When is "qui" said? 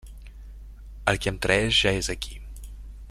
1.25-1.31